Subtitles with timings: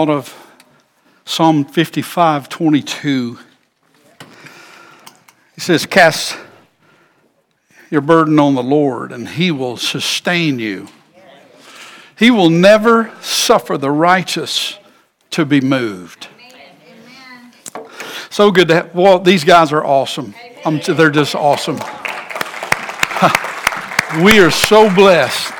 [0.00, 0.34] out of
[1.26, 3.38] Psalm 55 22.
[5.54, 6.38] He says, Cast
[7.90, 10.88] your burden on the Lord, and he will sustain you.
[12.18, 14.78] He will never suffer the righteous
[15.32, 16.28] to be moved.
[18.30, 20.34] So good to have, well, these guys are awesome.
[20.64, 21.76] They're just awesome.
[24.24, 25.52] we are so blessed.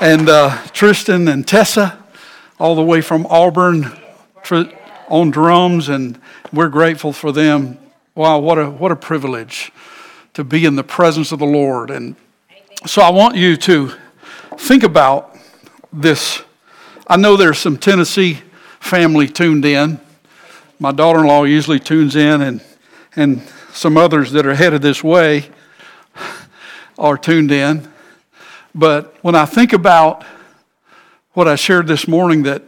[0.00, 2.02] And uh, Tristan and Tessa,
[2.58, 3.84] all the way from Auburn
[4.42, 4.70] for,
[5.08, 6.20] on drums, and
[6.52, 7.78] we're grateful for them.
[8.14, 9.72] Wow, what a, what a privilege
[10.34, 11.90] to be in the presence of the Lord.
[11.90, 12.16] And
[12.86, 13.92] so I want you to
[14.58, 15.36] think about
[15.92, 16.42] this.
[17.06, 18.40] I know there's some Tennessee
[18.80, 20.00] family tuned in.
[20.78, 22.64] My daughter in law usually tunes in, and,
[23.16, 25.50] and some others that are headed this way
[26.98, 27.90] are tuned in.
[28.74, 30.24] But when I think about
[31.36, 32.62] what I shared this morning, that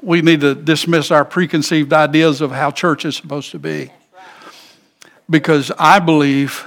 [0.00, 3.90] we need to dismiss our preconceived ideas of how church is supposed to be.
[5.28, 6.64] Because I believe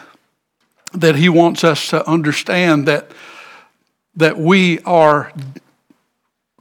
[0.91, 3.13] that He wants us to understand that,
[4.17, 5.31] that we are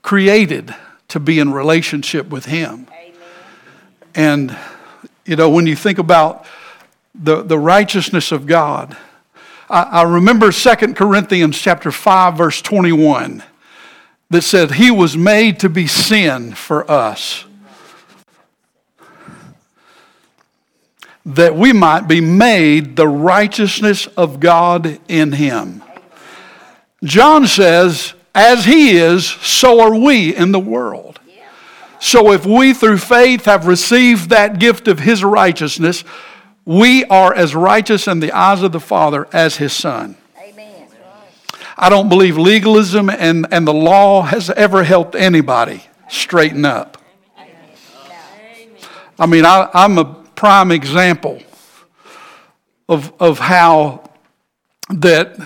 [0.02, 0.72] created
[1.08, 2.86] to be in relationship with Him.
[2.92, 3.16] Amen.
[4.14, 4.56] And,
[5.24, 6.46] you know, when you think about
[7.12, 8.96] the, the righteousness of God,
[9.68, 13.42] I, I remember 2 Corinthians chapter 5, verse 21
[14.30, 17.44] that said, He was made to be sin for us,
[21.24, 25.82] that we might be made the righteousness of God in Him.
[27.04, 31.20] John says, As He is, so are we in the world.
[31.98, 36.04] So if we through faith have received that gift of His righteousness,
[36.64, 40.16] we are as righteous in the eyes of the Father as His Son.
[41.76, 46.96] I don't believe legalism and, and the law has ever helped anybody straighten up.
[49.18, 51.42] I mean, I, I'm a prime example
[52.88, 54.10] of, of how
[54.90, 55.38] that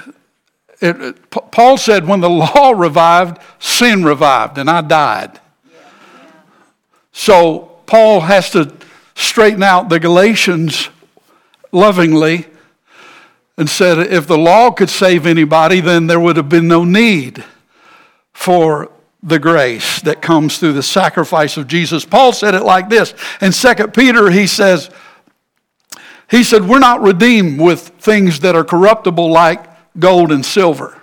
[0.81, 5.41] it, it, Paul said, when the law revived, sin revived, and I died.
[7.13, 8.73] So Paul has to
[9.15, 10.89] straighten out the Galatians
[11.73, 12.47] lovingly
[13.61, 17.45] and said if the law could save anybody, then there would have been no need
[18.33, 18.91] for
[19.23, 22.07] the grace that comes through the sacrifice of Jesus.
[22.07, 23.13] Paul said it like this.
[23.43, 24.89] In 2 Peter, he says,
[26.31, 29.63] he said, We're not redeemed with things that are corruptible like
[29.99, 30.99] gold and silver,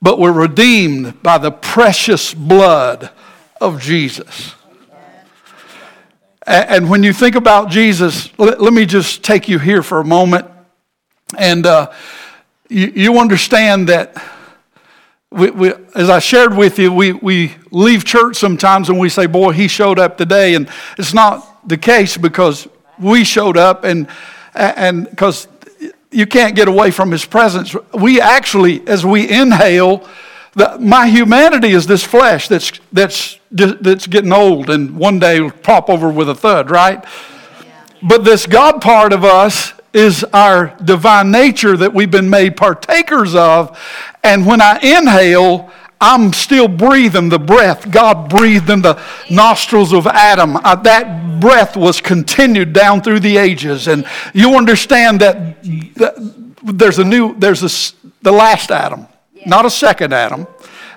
[0.00, 3.10] but we're redeemed by the precious blood
[3.60, 4.54] of Jesus.
[6.46, 10.46] And when you think about Jesus, let me just take you here for a moment.
[11.36, 11.92] And uh,
[12.68, 14.16] you, you, understand that,
[15.30, 19.26] we, we, as I shared with you, we, we leave church sometimes and we say,
[19.26, 20.54] Boy, he showed up today.
[20.54, 22.66] And it's not the case because
[22.98, 24.08] we showed up and
[24.54, 25.46] and because
[26.10, 27.74] you can't get away from his presence.
[27.94, 30.06] We actually, as we inhale,
[30.54, 35.50] the, my humanity is this flesh that's, that's, that's getting old and one day will
[35.50, 37.04] pop over with a thud, right?
[37.04, 37.86] Yeah.
[38.02, 43.34] But this God part of us is our divine nature that we've been made partakers
[43.34, 43.78] of.
[44.22, 50.06] And when I inhale, I'm still breathing the breath God breathed in the nostrils of
[50.06, 50.56] Adam.
[50.56, 53.88] Uh, that breath was continued down through the ages.
[53.88, 55.62] And you understand that,
[55.94, 56.14] that
[56.62, 59.06] there's a new, there's a, the last Adam,
[59.46, 60.46] not a second Adam.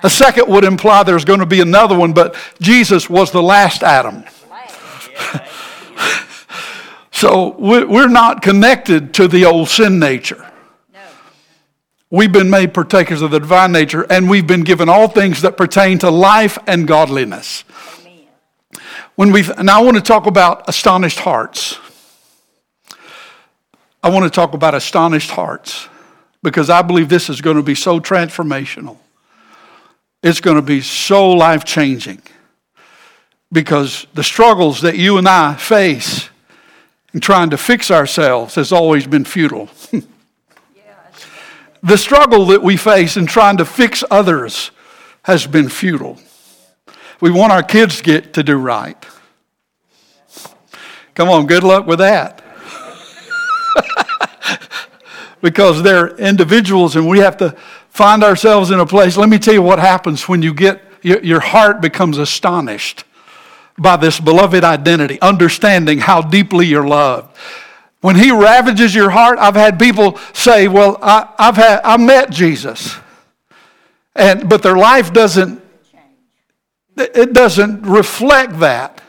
[0.04, 3.82] A second would imply there's going to be another one, but Jesus was the last
[3.82, 4.24] Adam.
[7.22, 10.44] So we're not connected to the old sin nature.
[10.92, 11.00] No.
[12.10, 15.56] We've been made partakers of the divine nature, and we've been given all things that
[15.56, 17.62] pertain to life and godliness.
[19.14, 21.78] When we now I want to talk about astonished hearts.
[24.02, 25.88] I want to talk about astonished hearts
[26.42, 28.96] because I believe this is going to be so transformational.
[30.24, 32.20] It's going to be so life changing
[33.52, 36.28] because the struggles that you and I face
[37.12, 39.68] and trying to fix ourselves has always been futile.
[41.82, 44.70] the struggle that we face in trying to fix others
[45.22, 46.18] has been futile.
[47.20, 48.96] We want our kids to get to do right.
[51.14, 52.42] Come on, good luck with that.
[55.42, 57.50] because they're individuals and we have to
[57.90, 59.16] find ourselves in a place.
[59.16, 63.04] Let me tell you what happens when you get your heart becomes astonished
[63.78, 67.36] by this beloved identity, understanding how deeply you're loved.
[68.00, 72.30] When he ravages your heart, I've had people say, Well, I, have had, I met
[72.30, 72.96] Jesus.
[74.14, 75.62] And, but their life doesn't
[76.96, 79.00] it doesn't reflect that.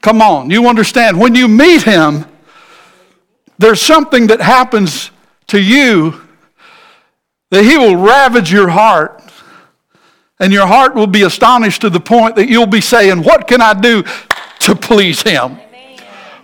[0.00, 1.20] Come on, you understand.
[1.20, 2.24] When you meet him,
[3.58, 5.10] there's something that happens
[5.48, 6.20] to you
[7.50, 9.22] that he will ravage your heart.
[10.40, 13.60] And your heart will be astonished to the point that you'll be saying, What can
[13.60, 14.04] I do
[14.60, 15.58] to please him?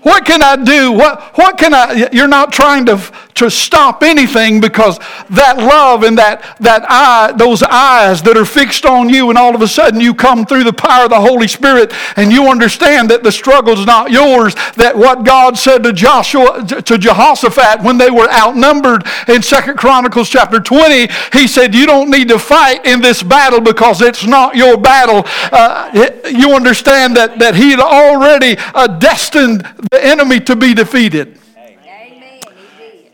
[0.03, 0.93] What can I do?
[0.93, 2.11] What, what can I?
[2.13, 3.01] You're not trying to,
[3.35, 4.99] to stop anything because
[5.31, 9.55] that love and that, that eye, those eyes that are fixed on you, and all
[9.55, 13.11] of a sudden you come through the power of the Holy Spirit and you understand
[13.11, 14.55] that the struggle is not yours.
[14.77, 20.29] That what God said to Joshua, to Jehoshaphat when they were outnumbered in Second Chronicles
[20.29, 24.55] chapter 20, he said, You don't need to fight in this battle because it's not
[24.55, 25.23] your battle.
[25.53, 25.91] Uh,
[26.31, 31.41] you understand that, that he had already uh, destined the enemy to be defeated.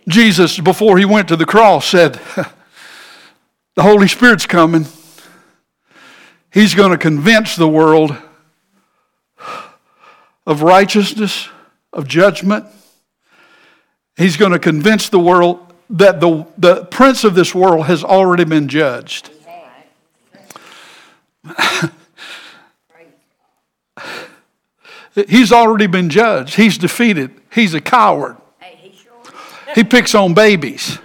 [0.09, 2.21] Jesus, before he went to the cross, said,
[3.77, 4.87] The Holy Spirit's coming.
[6.53, 8.17] He's going to convince the world
[10.47, 11.49] of righteousness,
[11.93, 12.67] of judgment.
[14.17, 18.45] He's going to convince the world that the, the prince of this world has already
[18.45, 19.31] been judged.
[25.29, 26.55] He's already been judged.
[26.55, 27.33] He's defeated.
[27.53, 28.37] He's a coward.
[29.75, 30.99] He picks on babies.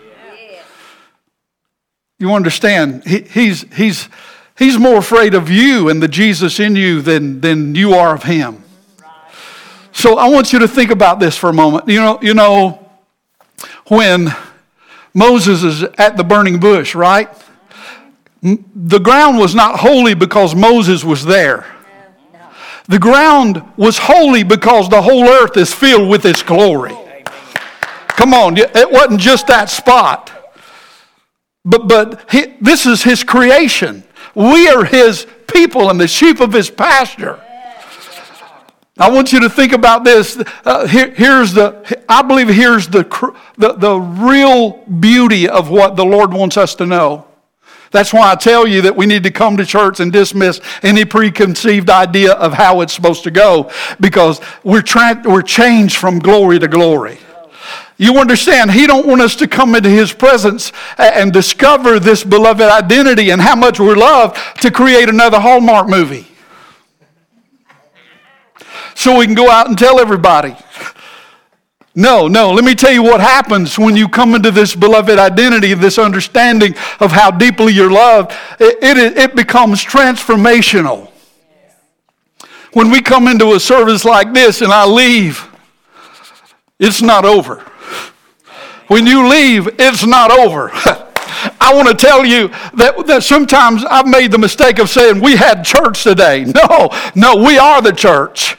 [2.18, 3.04] You understand?
[3.06, 4.10] He, he's, he's,
[4.58, 8.24] he's more afraid of you and the Jesus in you than, than you are of
[8.24, 8.64] him.
[9.92, 11.88] So I want you to think about this for a moment.
[11.88, 12.90] You know, you know
[13.88, 14.34] when
[15.14, 17.30] Moses is at the burning bush, right?
[18.42, 21.66] The ground was not holy because Moses was there.
[22.88, 26.96] The ground was holy because the whole earth is filled with its glory.
[28.16, 30.32] Come on, it wasn't just that spot.
[31.66, 34.04] But, but he, this is his creation.
[34.36, 37.42] We are his people and the sheep of his pasture.
[38.98, 40.42] I want you to think about this.
[40.64, 43.04] Uh, here, here's the, I believe here's the,
[43.58, 47.28] the, the real beauty of what the Lord wants us to know.
[47.92, 51.04] That's why I tell you that we need to come to church and dismiss any
[51.04, 56.60] preconceived idea of how it's supposed to go because we're, tra- we're changed from glory
[56.60, 57.20] to glory.
[57.98, 62.62] You understand, he don't want us to come into his presence and discover this beloved
[62.62, 66.28] identity and how much we're loved to create another Hallmark movie.
[68.96, 70.56] So we can go out and tell everybody.
[71.98, 72.52] No, no.
[72.52, 76.76] Let me tell you what happens when you come into this beloved identity, this understanding
[77.00, 78.32] of how deeply you're loved.
[78.60, 81.10] It, it, it becomes transformational.
[82.74, 85.50] When we come into a service like this and I leave,
[86.78, 87.64] it's not over.
[88.88, 90.70] When you leave, it's not over.
[91.60, 95.36] I want to tell you that, that sometimes I've made the mistake of saying we
[95.36, 96.46] had church today.
[96.56, 98.58] No, no, we are the church.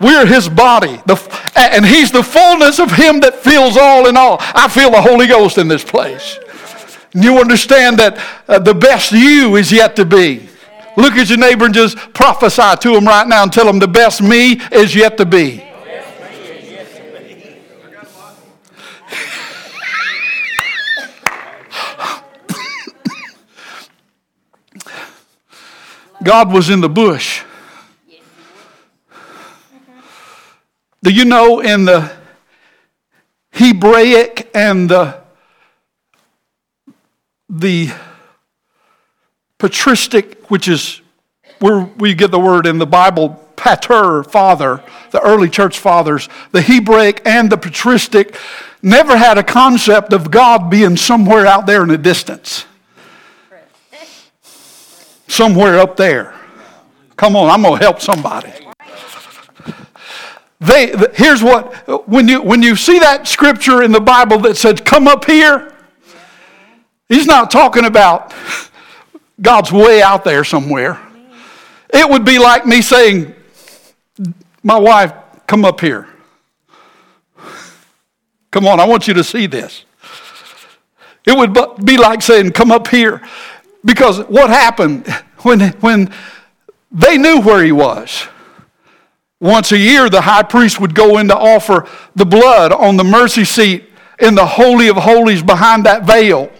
[0.00, 1.00] We're his body.
[1.06, 1.16] The,
[1.54, 4.36] and he's the fullness of him that fills all in all.
[4.40, 6.38] I feel the Holy Ghost in this place.
[7.12, 10.48] You understand that uh, the best you is yet to be.
[10.96, 13.88] Look at your neighbor and just prophesy to him right now and tell him the
[13.88, 15.69] best me is yet to be.
[26.22, 27.42] God was in the bush.
[31.02, 32.12] Do you know in the
[33.52, 35.18] Hebraic and the,
[37.48, 37.90] the
[39.58, 41.00] patristic, which is
[41.58, 46.62] where we get the word in the Bible, pater, father, the early church fathers, the
[46.62, 48.36] Hebraic and the patristic
[48.82, 52.64] never had a concept of God being somewhere out there in the distance.
[55.30, 56.34] Somewhere up there.
[57.16, 58.52] Come on, I'm going to help somebody.
[60.58, 64.84] They, here's what, when you, when you see that scripture in the Bible that said,
[64.84, 65.72] come up here,
[67.08, 68.34] he's not talking about
[69.40, 71.00] God's way out there somewhere.
[71.94, 73.32] It would be like me saying,
[74.64, 75.12] my wife,
[75.46, 76.08] come up here.
[78.50, 79.84] Come on, I want you to see this.
[81.24, 83.22] It would be like saying, come up here.
[83.84, 85.06] Because what happened
[85.42, 86.12] when, when
[86.90, 88.26] they knew where he was?
[89.40, 93.04] Once a year, the high priest would go in to offer the blood on the
[93.04, 93.84] mercy seat
[94.20, 96.50] in the Holy of Holies behind that veil.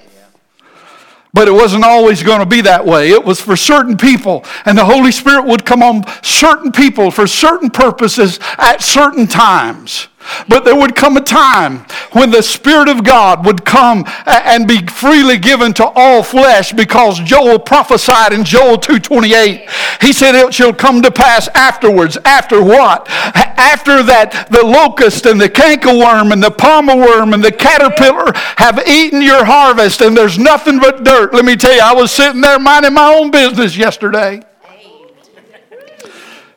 [1.32, 3.10] But it wasn't always going to be that way.
[3.10, 4.44] It was for certain people.
[4.64, 10.08] And the Holy Spirit would come on certain people for certain purposes at certain times.
[10.48, 14.86] But there would come a time when the Spirit of God would come and be
[14.86, 20.02] freely given to all flesh because Joel prophesied in Joel 2.28.
[20.02, 22.18] He said it shall come to pass afterwards.
[22.24, 23.08] After what?
[23.08, 28.86] After that the locust and the cankerworm and the palmer worm and the caterpillar have
[28.86, 31.32] eaten your harvest and there's nothing but dirt.
[31.32, 34.42] Let me tell you, I was sitting there minding my own business yesterday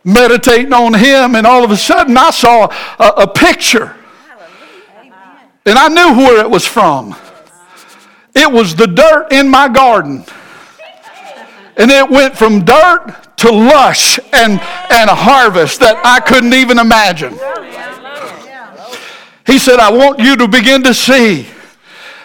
[0.04, 2.68] meditating on him, and all of a sudden I saw
[3.00, 3.96] a, a picture.
[5.66, 7.16] And I knew where it was from.
[8.36, 10.26] It was the dirt in my garden.
[11.78, 14.60] And it went from dirt to lush and,
[14.92, 17.34] and a harvest that I couldn't even imagine.
[19.46, 21.48] He said, I want you to begin to see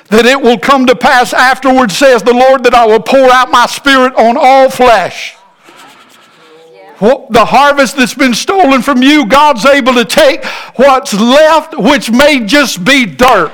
[0.06, 3.50] that it will come to pass afterwards, says the Lord, that I will pour out
[3.50, 5.38] my spirit on all flesh
[7.00, 10.45] the harvest that's been stolen from you, God's able to take
[10.76, 13.52] what's left, which may just be dirt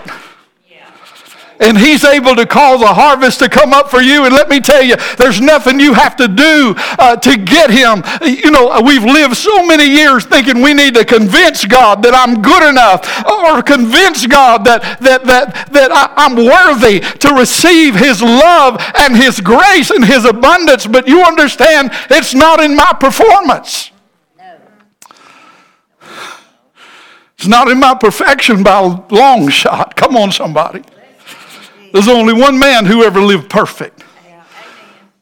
[1.61, 4.25] and He's able to cause a harvest to come up for you.
[4.25, 8.03] And let me tell you, there's nothing you have to do uh, to get Him.
[8.23, 12.43] You know, we've lived so many years thinking we need to convince God that I'm
[12.43, 18.23] good enough, or convince God that that that that I, am worthy to receive His
[18.23, 20.87] love and His grace and His abundance.
[20.87, 23.91] But you understand, it's not in my performance.
[27.37, 29.97] It's not in my perfection by a long shot.
[29.97, 30.83] Come on, somebody.
[31.95, 34.03] There's only one man who ever lived perfect.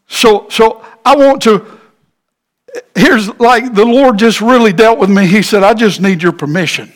[0.08, 1.66] So, so I want to.
[2.94, 5.26] Here's like the Lord just really dealt with me.
[5.26, 6.90] He said, I just need your permission.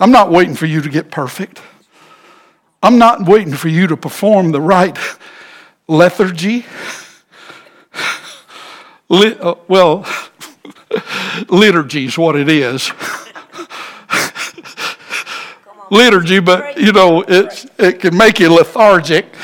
[0.00, 1.60] I'm not waiting for you to get perfect.
[2.82, 4.96] I'm not waiting for you to perform the right
[5.88, 6.64] lethargy.
[9.10, 10.06] uh, well,
[11.50, 12.90] liturgy is what it is
[15.92, 19.26] liturgy, but you know, it, it can make you lethargic.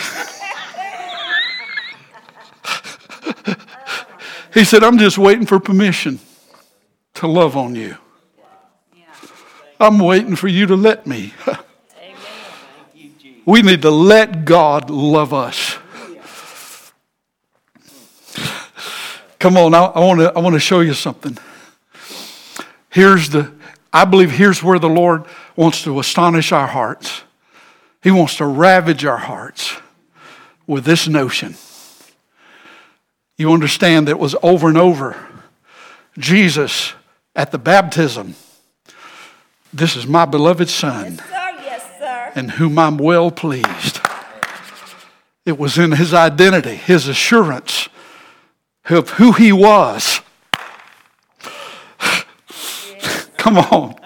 [4.55, 6.19] he said, I'm just waiting for permission
[7.14, 7.97] to love on you.
[9.78, 11.35] I'm waiting for you to let me.
[13.47, 15.78] we need to let God love us.
[19.38, 21.38] Come on, I want to I want to show you something.
[22.90, 23.52] Here's the
[23.93, 25.26] I believe here's where the Lord
[25.59, 27.25] wants to astonish our hearts.
[28.00, 29.75] He wants to ravage our hearts
[30.69, 31.57] with this notion.
[33.37, 35.17] You understand that it was over and over.
[36.17, 36.93] Jesus
[37.35, 38.37] at the baptism,
[39.75, 41.57] this is my beloved Son, yes, sir.
[41.65, 42.33] Yes, sir.
[42.37, 43.99] in whom I'm well pleased.
[45.45, 47.88] It was in his identity, his assurance
[48.88, 50.21] of who he was.
[53.37, 53.97] Come on.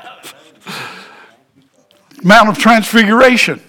[2.22, 3.60] Mount of Transfiguration.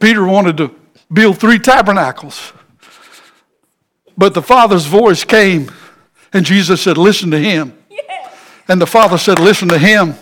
[0.00, 0.74] Peter wanted to
[1.12, 2.52] build three tabernacles.
[4.16, 5.70] But the Father's voice came,
[6.32, 7.76] and Jesus said, Listen to him.
[8.68, 10.14] And the Father said, Listen to him.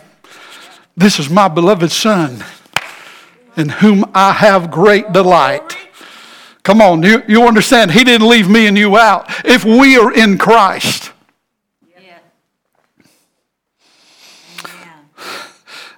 [0.97, 2.45] This is my beloved Son,
[3.57, 5.77] in whom I have great delight.
[6.63, 7.91] Come on, you, you understand?
[7.91, 9.27] He didn't leave me and you out.
[9.47, 11.10] If we are in Christ,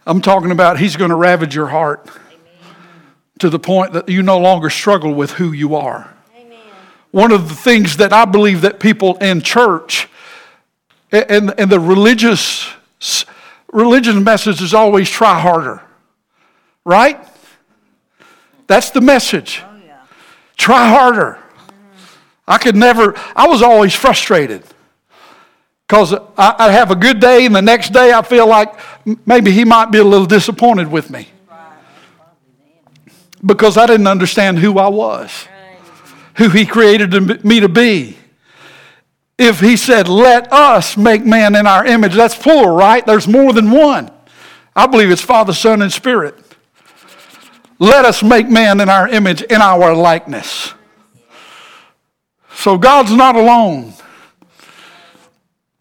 [0.06, 2.74] I'm talking about He's going to ravage your heart Amen.
[3.38, 6.12] to the point that you no longer struggle with who you are.
[6.36, 6.58] Amen.
[7.10, 10.08] One of the things that I believe that people in church
[11.12, 12.72] and, and the religious
[13.72, 15.82] religion message is always try harder,
[16.84, 17.18] right?
[18.66, 19.62] That's the message.
[19.62, 20.00] Oh, yeah.
[20.56, 21.38] Try harder.
[21.38, 21.70] Mm-hmm.
[22.48, 24.64] I could never, I was always frustrated
[25.92, 28.72] because I, have a good day and the next day I feel like
[29.26, 31.28] maybe he might be a little disappointed with me
[33.44, 35.46] because I didn't understand who I was,
[36.38, 38.16] who he created me to be.
[39.36, 43.04] If he said, let us make man in our image, that's plural, right?
[43.04, 44.10] There's more than one.
[44.74, 46.34] I believe it's Father, Son, and Spirit.
[47.78, 50.72] Let us make man in our image, in our likeness.
[52.54, 53.92] So God's not alone.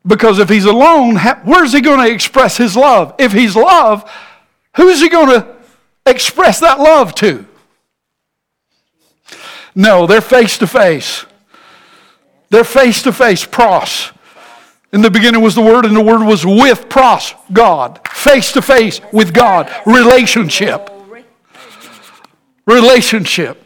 [0.05, 3.13] Because if he's alone, where's he going to express his love?
[3.19, 4.09] If he's love,
[4.75, 5.55] who's he going to
[6.05, 7.45] express that love to?
[9.75, 11.25] No, they're face to face.
[12.49, 14.11] They're face to face, pros.
[14.91, 18.05] In the beginning was the Word, and the Word was with pros, God.
[18.09, 19.71] Face to face with God.
[19.85, 20.89] Relationship.
[22.65, 23.57] Relationship.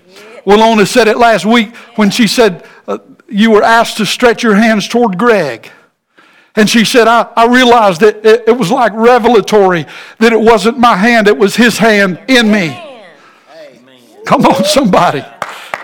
[0.46, 4.56] Walona said it last week when she said, uh, You were asked to stretch your
[4.56, 5.72] hands toward Greg.
[6.56, 9.86] And she said, I, I realized that it, it was like revelatory
[10.20, 12.82] that it wasn't my hand, it was his hand in me.
[14.26, 15.24] Come on, somebody.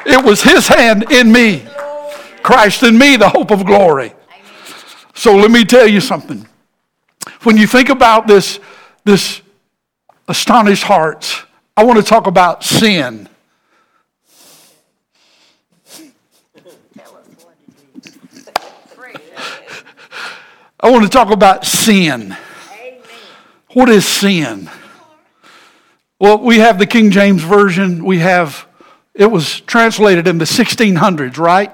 [0.06, 1.66] It was his hand in me.
[2.42, 4.13] Christ in me, the hope of glory.
[5.13, 6.48] So let me tell you something.
[7.44, 8.60] When you think about this,
[9.04, 9.42] this
[10.28, 11.44] astonished hearts,
[11.75, 13.28] I want to talk about sin.
[20.84, 22.36] I want to talk about sin.
[23.74, 24.68] What is sin?
[26.20, 28.04] Well, we have the King James Version.
[28.04, 28.66] We have,
[29.14, 31.72] it was translated in the 1600s, right?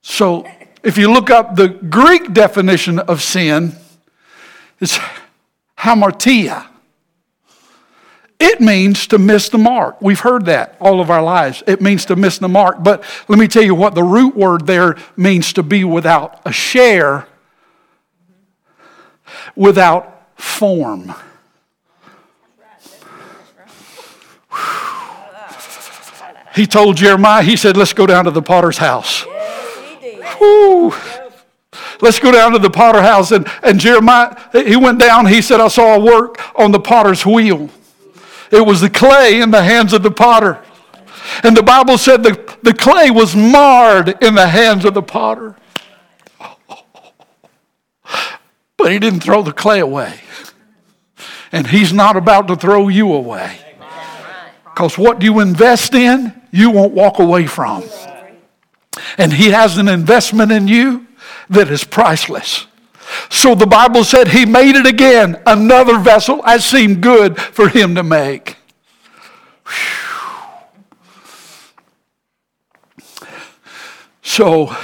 [0.00, 0.48] So
[0.82, 3.76] if you look up the Greek definition of sin,
[4.80, 4.98] it's
[5.76, 6.66] hamartia.
[8.38, 10.00] It means to miss the mark.
[10.00, 11.62] We've heard that all of our lives.
[11.66, 12.82] It means to miss the mark.
[12.82, 16.52] But let me tell you what the root word there means to be without a
[16.52, 17.26] share
[19.56, 21.14] without form.
[26.54, 29.24] He told Jeremiah, he said, Let's go down to the potter's house.
[32.00, 33.32] Let's go down to the potter house.
[33.32, 37.24] And, and Jeremiah, he went down, he said, I saw a work on the potter's
[37.24, 37.70] wheel.
[38.50, 40.62] It was the clay in the hands of the potter.
[41.42, 45.56] And the Bible said the, the clay was marred in the hands of the potter.
[48.78, 50.20] But he didn't throw the clay away.
[51.52, 53.58] And he's not about to throw you away.
[54.64, 57.84] Because what you invest in, you won't walk away from.
[59.18, 61.06] And he has an investment in you
[61.50, 62.66] that is priceless.
[63.30, 67.94] So the Bible said he made it again, another vessel as seemed good for him
[67.94, 68.56] to make.
[74.22, 74.76] So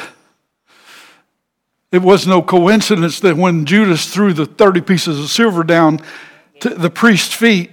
[1.95, 6.01] it was no coincidence that when Judas threw the 30 pieces of silver down
[6.61, 7.71] to the priest's feet,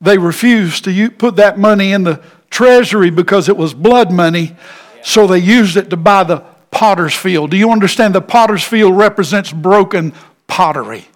[0.00, 4.56] they refused to put that money in the treasury because it was blood money,
[5.02, 6.38] so they used it to buy the
[6.72, 7.52] potter's field.
[7.52, 8.14] Do you understand?
[8.14, 10.12] The potter's field represents broken
[10.48, 11.06] pottery.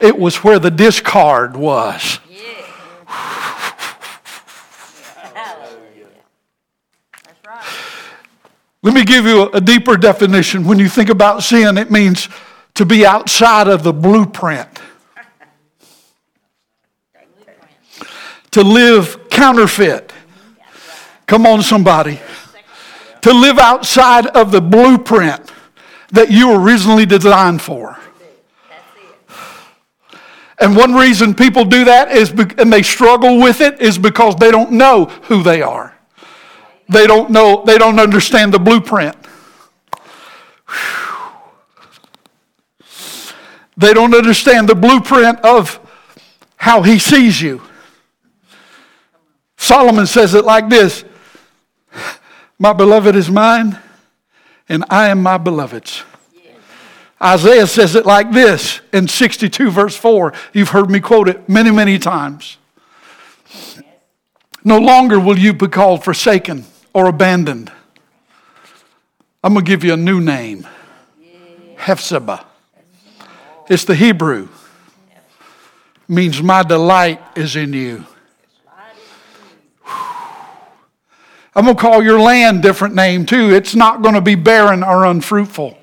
[0.00, 2.20] It was where the discard was.
[8.86, 10.64] Let me give you a deeper definition.
[10.64, 12.28] When you think about sin, it means
[12.74, 14.68] to be outside of the blueprint,
[18.52, 20.12] to live counterfeit.
[21.26, 22.20] Come on, somebody.
[23.22, 25.50] To live outside of the blueprint
[26.12, 27.98] that you were originally designed for.
[30.60, 34.52] And one reason people do that is, and they struggle with it, is because they
[34.52, 35.95] don't know who they are.
[36.88, 39.16] They don't know, they don't understand the blueprint.
[43.76, 45.80] They don't understand the blueprint of
[46.56, 47.60] how he sees you.
[49.56, 51.04] Solomon says it like this
[52.58, 53.78] My beloved is mine,
[54.68, 56.04] and I am my beloved's.
[57.22, 60.34] Isaiah says it like this in 62, verse 4.
[60.52, 62.58] You've heard me quote it many, many times.
[64.62, 66.64] No longer will you be called forsaken
[66.96, 67.70] or abandoned.
[69.44, 70.66] I'm going to give you a new name
[71.76, 72.42] Hephzibah.
[73.68, 74.48] It's the Hebrew.
[76.08, 78.06] means my delight is in you.
[81.54, 83.52] I'm going to call your land different name too.
[83.52, 85.76] It's not going to be barren or unfruitful.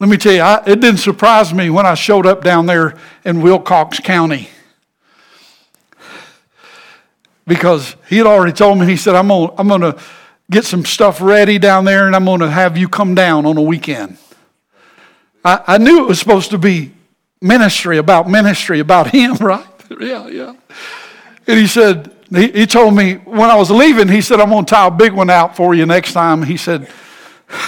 [0.00, 2.98] Let me tell you, I, it didn't surprise me when I showed up down there
[3.24, 4.48] in Wilcox County
[7.46, 9.98] because he had already told me, he said, I'm going I'm to
[10.50, 13.56] get some stuff ready down there and I'm going to have you come down on
[13.56, 14.18] a weekend.
[15.44, 16.92] I, I knew it was supposed to be
[17.40, 19.66] ministry, about ministry, about him, right?
[20.00, 20.54] yeah, yeah.
[21.46, 24.64] And he said, he, he told me when I was leaving, he said, I'm going
[24.64, 26.42] to tie a big one out for you next time.
[26.42, 26.90] He said,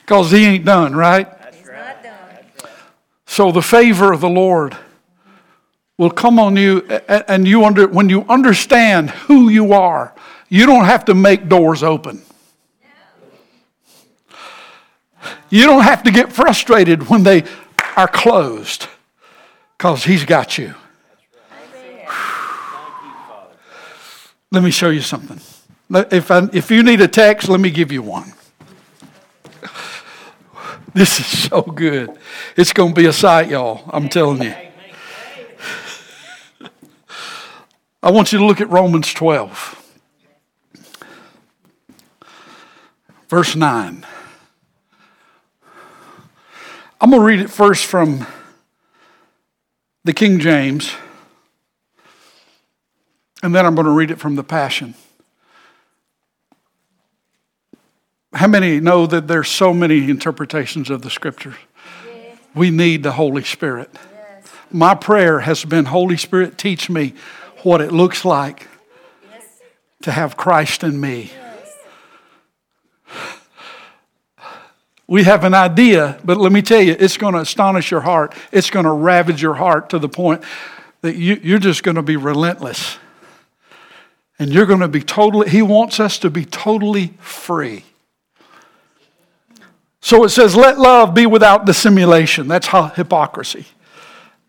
[0.00, 1.28] because he ain't done, right?
[1.52, 2.70] He's not done.
[3.26, 4.76] So the favor of the Lord
[5.96, 10.14] will come on you and you under, when you understand who you are
[10.54, 12.22] you don't have to make doors open.
[15.50, 17.42] You don't have to get frustrated when they
[17.96, 18.86] are closed
[19.76, 20.74] because he's got you.
[24.52, 25.40] Let me show you something.
[25.90, 28.32] If, I, if you need a text let me give you one.
[30.94, 32.16] This is so good.
[32.56, 34.54] It's going to be a sight y'all i'm telling you
[38.04, 39.94] I want you to look at Romans 12,
[43.30, 44.06] verse 9.
[47.00, 48.26] I'm going to read it first from
[50.04, 50.92] the King James,
[53.42, 54.94] and then I'm going to read it from the Passion.
[58.34, 61.56] How many know that there's so many interpretations of the scriptures?
[62.04, 62.36] Yes.
[62.54, 63.88] We need the Holy Spirit.
[63.94, 64.50] Yes.
[64.70, 67.14] My prayer has been Holy Spirit, teach me
[67.64, 68.68] what it looks like
[69.30, 69.60] yes.
[70.02, 71.30] to have Christ in me.
[75.06, 78.34] We have an idea, but let me tell you, it's going to astonish your heart.
[78.52, 80.42] It's going to ravage your heart to the point
[81.02, 82.98] that you, you're just going to be relentless.
[84.38, 87.84] And you're going to be totally, He wants us to be totally free.
[90.00, 92.46] So it says, let love be without dissimulation.
[92.46, 93.64] That's hypocrisy.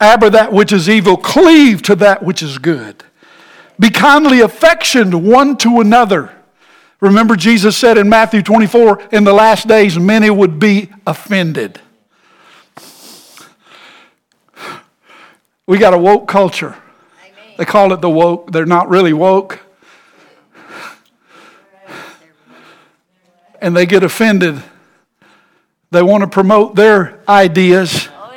[0.01, 3.04] Abhor that which is evil, cleave to that which is good.
[3.79, 6.31] Be kindly affectioned one to another.
[6.99, 11.79] Remember, Jesus said in Matthew 24, in the last days, many would be offended.
[15.67, 16.75] We got a woke culture.
[17.21, 17.53] Amen.
[17.57, 18.51] They call it the woke.
[18.51, 19.59] They're not really woke.
[23.61, 24.61] And they get offended
[25.95, 28.33] they want to promote their ideas, oh,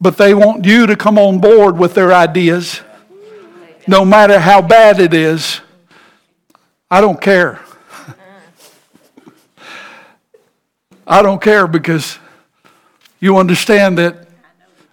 [0.00, 2.80] but they want you to come on board with their ideas,
[3.86, 5.60] no matter how bad it is.
[6.90, 7.60] I don't care.
[11.06, 12.18] I don't care because
[13.20, 14.26] you understand that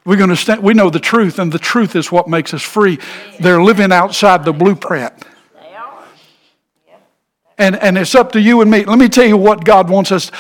[0.06, 2.62] we're going to stand, we know the truth, and the truth is what makes us
[2.62, 2.99] free.
[3.39, 5.13] They're living outside the blueprint.
[7.58, 8.84] And, and it's up to you and me.
[8.84, 10.32] Let me tell you what God wants us.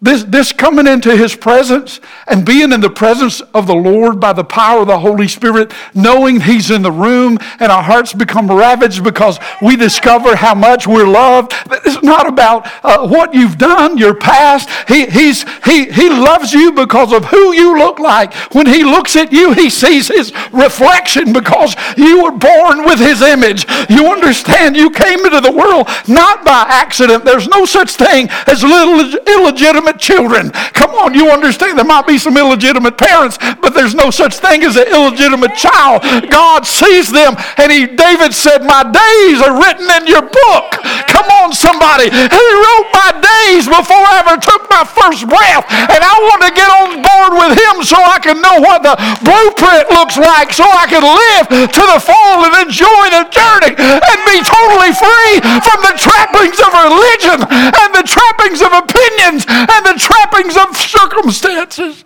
[0.00, 4.32] This, this coming into his presence and being in the presence of the Lord by
[4.32, 8.48] the power of the Holy Spirit, knowing he's in the room and our hearts become
[8.48, 11.52] ravaged because we discover how much we're loved.
[11.84, 14.70] It's not about uh, what you've done, your past.
[14.86, 18.32] He, he's, he, he loves you because of who you look like.
[18.54, 23.20] When he looks at you, he sees his reflection because you were born with his
[23.20, 23.66] image.
[23.90, 27.24] You understand you came into the world not by accident.
[27.24, 30.50] There's no such thing as little illegitimate illegitimate children.
[30.72, 34.62] Come on, you understand there might be some illegitimate parents, but there's no such thing
[34.64, 36.02] as an illegitimate child.
[36.30, 40.68] God sees them, and he, David said, My days are written in your book.
[41.08, 42.10] Come on, somebody.
[42.10, 46.52] He wrote my days before I ever took my first breath, and I want to
[46.52, 50.64] get on board with him so I can know what the blueprint looks like, so
[50.64, 55.78] I can live to the full and enjoy the journey and be totally free from
[55.84, 62.04] the trappings of religion and the trappings of opinions and the trappings of circumstances.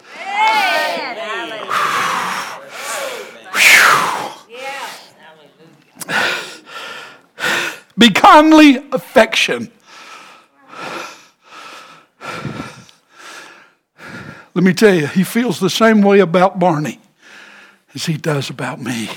[7.98, 9.70] Be kindly affection.
[14.54, 17.00] Let me tell you, he feels the same way about Barney
[17.94, 19.08] as he does about me.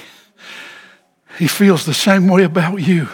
[1.37, 3.09] He feels the same way about you.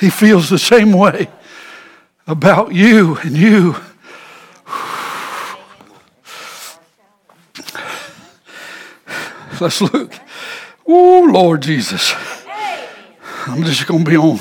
[0.00, 1.28] He feels the same way
[2.26, 3.76] about you and you.
[9.60, 10.12] Let's look.
[10.86, 12.14] Oh, Lord Jesus.
[13.46, 14.40] I'm just going to be on.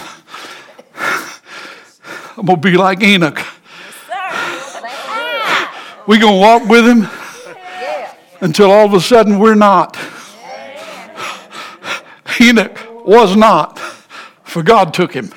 [2.37, 3.39] I'm going to be like Enoch.
[6.07, 7.07] We're going to walk with him
[8.41, 9.97] until all of a sudden we're not.
[12.39, 13.77] Enoch was not,
[14.43, 15.31] for God took him.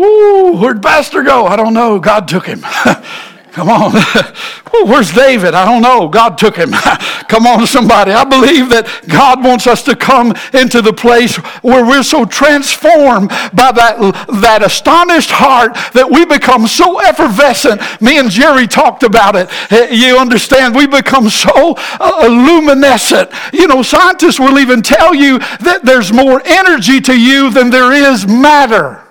[0.00, 1.46] Ooh, where'd Pastor go?
[1.46, 1.98] I don't know.
[1.98, 2.64] God took him.
[3.52, 3.92] Come on.
[4.72, 5.54] Where's David?
[5.54, 6.08] I don't know.
[6.08, 6.70] God took him.
[7.28, 8.12] come on, somebody.
[8.12, 13.30] I believe that God wants us to come into the place where we're so transformed
[13.52, 13.98] by that,
[14.40, 17.80] that astonished heart that we become so effervescent.
[18.00, 19.48] Me and Jerry talked about it.
[19.72, 20.74] Eh, you understand?
[20.74, 23.30] We become so uh, luminescent.
[23.52, 27.92] You know, scientists will even tell you that there's more energy to you than there
[27.92, 29.04] is matter.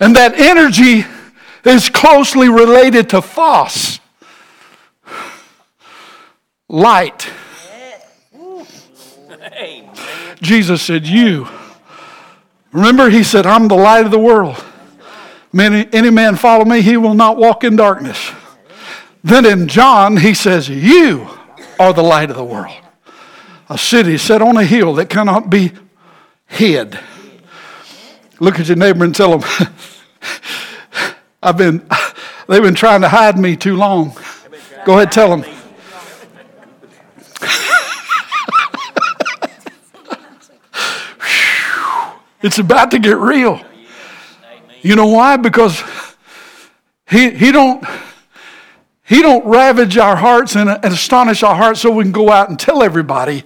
[0.00, 1.04] And that energy
[1.64, 4.00] is closely related to phos,
[6.68, 7.28] light.
[10.40, 11.48] Jesus said, You.
[12.72, 14.62] Remember, he said, I'm the light of the world.
[15.58, 18.30] Any, any man follow me, he will not walk in darkness.
[19.24, 21.28] Then in John, he says, You
[21.80, 22.76] are the light of the world.
[23.68, 25.72] A city set on a hill that cannot be
[26.46, 26.98] hid.
[28.40, 29.68] Look at your neighbor and tell them,
[31.42, 31.86] I've been,
[32.48, 34.16] they've been trying to hide me too long.
[34.84, 35.44] Go ahead, tell them.
[42.40, 43.60] It's about to get real.
[44.82, 45.36] You know why?
[45.36, 45.82] Because
[47.10, 47.84] he, he don't
[49.04, 52.50] he don't ravage our hearts and, and astonish our hearts so we can go out
[52.50, 53.42] and tell everybody.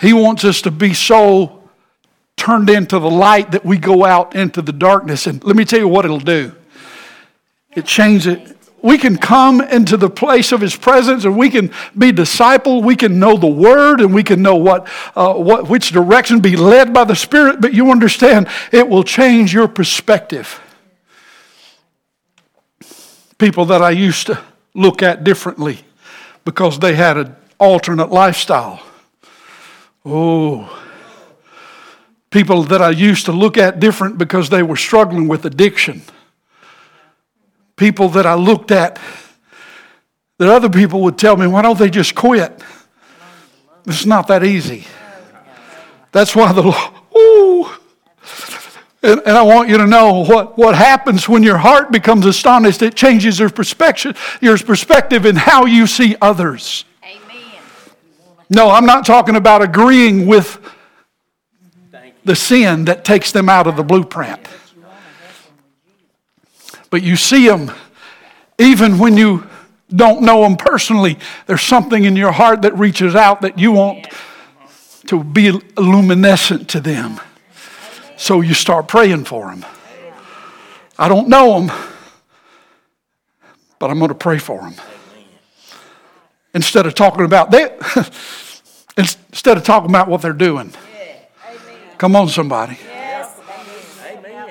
[0.00, 1.57] He wants us to be so
[2.38, 5.26] turned into the light that we go out into the darkness.
[5.26, 6.54] And let me tell you what it'll do.
[7.74, 8.56] It changes it.
[8.80, 12.84] We can come into the place of His presence, and we can be discipled.
[12.84, 16.56] We can know the Word, and we can know what, uh, what, which direction be
[16.56, 17.60] led by the Spirit.
[17.60, 20.60] But you understand, it will change your perspective
[23.38, 24.42] people that I used to
[24.74, 25.78] look at differently
[26.44, 28.82] because they had an alternate lifestyle.
[30.04, 30.87] Oh,
[32.30, 36.02] people that I used to look at different because they were struggling with addiction.
[37.76, 38.98] People that I looked at
[40.38, 42.62] that other people would tell me, why don't they just quit?
[43.86, 44.84] It's not that easy.
[46.12, 47.70] That's why the Lord, ooh,
[49.02, 52.82] and, and, I want you to know what, what happens when your heart becomes astonished.
[52.82, 56.84] It changes your perspective, your perspective in how you see others.
[57.04, 57.60] Amen.
[58.50, 60.58] No, I'm not talking about agreeing with
[62.28, 64.38] the sin that takes them out of the blueprint.
[66.90, 67.72] But you see them
[68.58, 69.46] even when you
[69.88, 71.18] don't know them personally.
[71.46, 74.08] There's something in your heart that reaches out that you want
[75.06, 77.18] to be luminescent to them.
[78.18, 79.64] So you start praying for them.
[80.98, 81.76] I don't know them,
[83.78, 84.74] but I'm going to pray for them.
[86.52, 87.70] Instead of talking about they,
[88.98, 90.74] instead of talking about what they're doing.
[91.98, 92.78] Come on, somebody.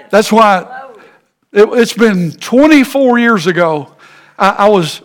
[0.09, 0.91] That's why
[1.53, 3.95] it, has been 24 years ago.
[4.37, 5.01] I, I was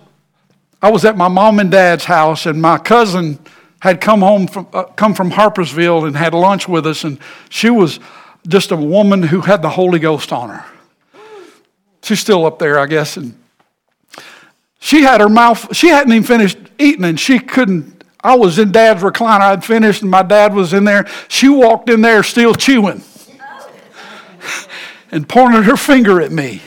[0.80, 3.38] I was at my mom and dad's house, and my cousin
[3.80, 7.70] had come home from uh, come from Harpersville and had lunch with us, and she
[7.70, 8.00] was
[8.48, 10.64] just a woman who had the Holy Ghost on her.
[12.02, 13.16] She's still up there, I guess.
[13.16, 13.38] And
[14.80, 17.91] she had her mouth, she hadn't even finished eating, and she couldn't.
[18.24, 21.06] I was in dad's recliner, I'd finished, and my dad was in there.
[21.28, 23.02] She walked in there still chewing
[25.10, 26.62] and pointed her finger at me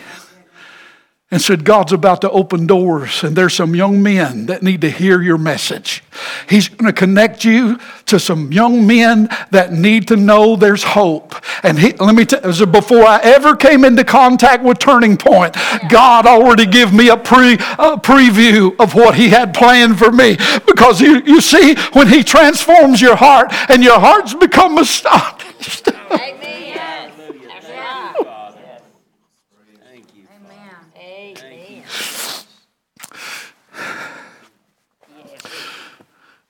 [1.31, 4.91] and said, God's about to open doors, and there's some young men that need to
[4.91, 6.03] hear your message.
[6.47, 11.33] He's going to connect you to some young men that need to know there's hope.
[11.63, 15.55] And he, let me tell you, before I ever came into contact with Turning Point,
[15.89, 20.37] God already gave me a, pre, a preview of what He had planned for me.
[20.67, 25.89] Because you, you see, when He transforms your heart and your hearts become astonished.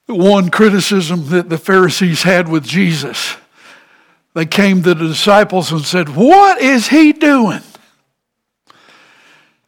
[0.08, 3.36] One criticism that the Pharisees had with Jesus.
[4.34, 7.62] They came to the disciples and said, What is he doing?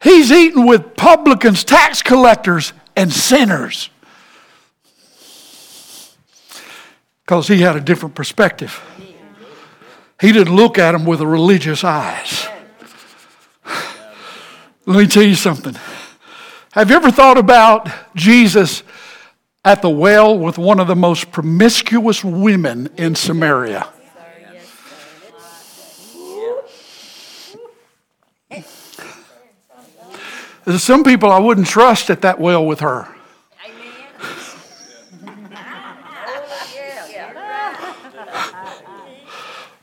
[0.02, 3.90] He's eating with publicans, tax collectors, and sinners.
[7.24, 8.80] Because he had a different perspective.
[10.20, 12.48] He didn't look at them with religious eyes.
[14.86, 15.76] Let me tell you something.
[16.72, 18.82] Have you ever thought about Jesus
[19.64, 23.88] at the well with one of the most promiscuous women in Samaria.
[30.64, 33.08] There's some people I wouldn't trust at that well with her.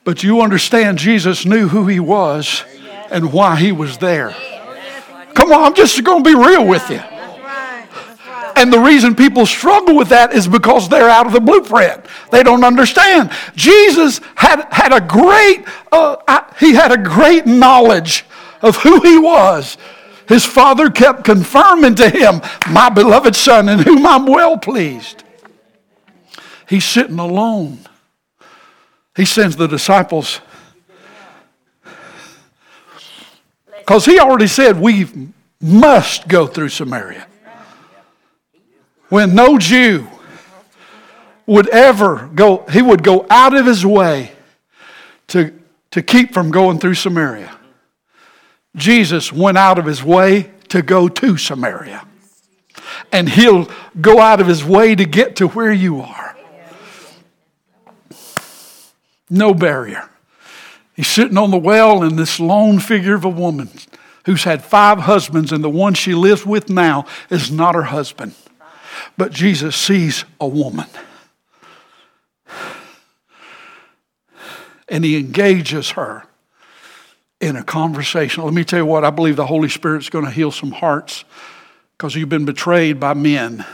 [0.03, 2.63] But you understand, Jesus knew who he was
[3.09, 4.35] and why he was there.
[5.33, 7.01] Come on, I'm just going to be real with you.
[8.55, 12.05] And the reason people struggle with that is because they're out of the blueprint.
[12.31, 13.31] They don't understand.
[13.55, 18.25] Jesus had, had a great, uh, he had a great knowledge
[18.61, 19.77] of who he was.
[20.27, 22.41] His father kept confirming to him,
[22.71, 25.23] my beloved son in whom I'm well pleased.
[26.67, 27.79] He's sitting alone.
[29.15, 30.39] He sends the disciples
[33.79, 35.07] because he already said we
[35.61, 37.27] must go through Samaria
[39.09, 40.07] when no Jew
[41.45, 44.31] would ever go, he would go out of his way
[45.27, 45.53] to,
[45.91, 47.55] to keep from going through Samaria.
[48.75, 52.05] Jesus went out of his way to go to Samaria.
[53.11, 56.35] And he'll go out of his way to get to where you are.
[59.29, 60.09] No barrier.
[60.95, 63.69] He's sitting on the well, and this lone figure of a woman
[64.25, 68.33] who's had five husbands, and the one she lives with now is not her husband.
[69.17, 70.87] But Jesus sees a woman.
[74.87, 76.25] and he engages her
[77.41, 78.43] in a conversation.
[78.43, 81.25] Let me tell you what, I believe the Holy Spirit's going to heal some hearts
[81.97, 83.65] because you've been betrayed by men.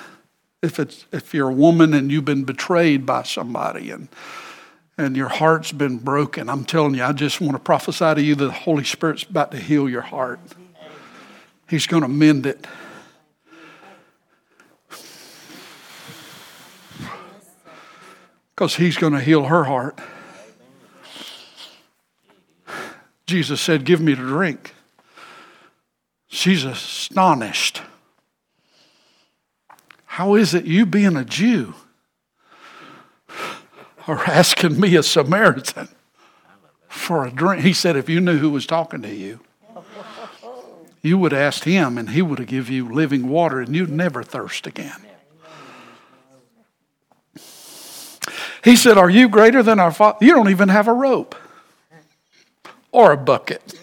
[0.62, 4.08] If, it's, if you're a woman and you've been betrayed by somebody and,
[4.98, 8.36] and your heart's been broken, I'm telling you, I just want to prophesy to you
[8.36, 10.40] that the Holy Spirit's about to heal your heart.
[11.68, 12.68] He's going to mend it.
[18.56, 20.00] Because he's going to heal her heart.
[23.26, 24.74] Jesus said, Give me to drink.
[26.28, 27.82] She's astonished.
[30.06, 31.74] How is it you, being a Jew,
[34.08, 35.88] are asking me, a Samaritan,
[36.90, 37.64] for a drink?
[37.64, 39.40] He said, If you knew who was talking to you,
[41.02, 44.24] you would asked him, and he would have given you living water, and you'd never
[44.24, 45.00] thirst again.
[48.64, 50.24] He said, Are you greater than our father?
[50.26, 51.36] You don't even have a rope
[52.92, 53.76] or a bucket.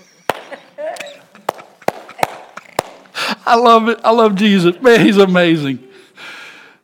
[3.44, 3.98] I love it.
[4.04, 4.80] I love Jesus.
[4.80, 5.82] Man, he's amazing.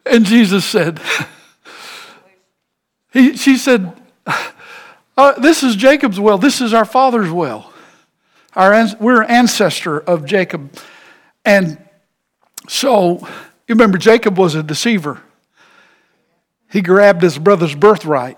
[0.06, 1.00] And Jesus said,
[3.12, 3.94] he, She said,
[5.16, 6.38] uh, This is Jacob's well.
[6.38, 7.72] This is our father's well.
[8.56, 10.72] Our, we're an ancestor of Jacob.
[11.44, 11.78] And
[12.68, 13.18] so,
[13.68, 15.20] you remember, Jacob was a deceiver.
[16.74, 18.36] He grabbed his brother's birthright,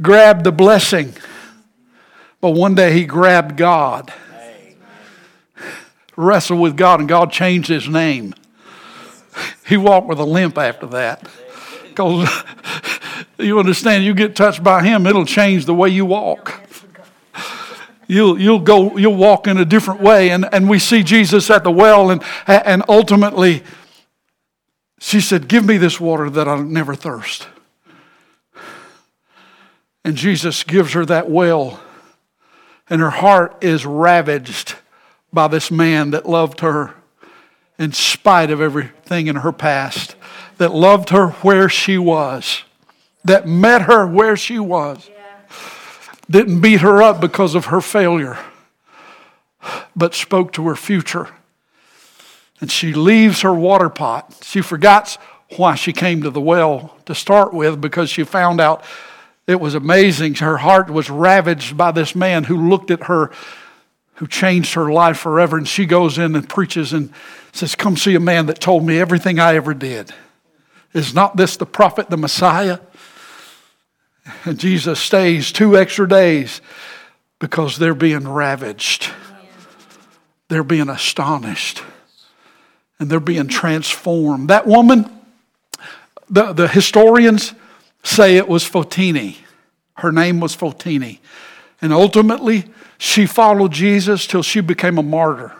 [0.00, 1.12] grabbed the blessing
[2.40, 4.12] but one day he grabbed God,
[6.16, 8.34] wrestled with God, and God changed his name.
[9.66, 11.28] He walked with a limp after that.
[11.88, 12.28] Because
[13.38, 16.62] you understand, you get touched by him, it'll change the way you walk.
[18.06, 20.30] You'll, you'll go, you'll walk in a different way.
[20.30, 23.64] And, and we see Jesus at the well, and, and ultimately,
[25.06, 27.48] she said, Give me this water that I'll never thirst.
[30.04, 31.80] And Jesus gives her that well
[32.88, 34.76] and her heart is ravaged
[35.32, 36.94] by this man that loved her
[37.78, 40.16] in spite of everything in her past,
[40.58, 42.62] that loved her where she was,
[43.24, 45.10] that met her where she was,
[46.30, 48.38] didn't beat her up because of her failure,
[49.94, 51.28] but spoke to her future.
[52.60, 54.38] And she leaves her water pot.
[54.42, 55.18] She forgets
[55.56, 58.84] why she came to the well to start with because she found out
[59.46, 60.34] it was amazing.
[60.36, 63.30] Her heart was ravaged by this man who looked at her,
[64.14, 65.56] who changed her life forever.
[65.56, 67.12] And she goes in and preaches and
[67.52, 70.12] says, Come see a man that told me everything I ever did.
[70.92, 72.78] Is not this the prophet, the Messiah?
[74.44, 76.60] And Jesus stays two extra days
[77.38, 79.12] because they're being ravaged,
[80.48, 81.82] they're being astonished,
[82.98, 84.48] and they're being transformed.
[84.48, 85.10] That woman,
[86.28, 87.54] the, the historians,
[88.02, 89.36] say it was Fotini.
[89.94, 91.18] Her name was Fotini.
[91.80, 92.64] And ultimately,
[92.98, 95.52] she followed Jesus till she became a martyr.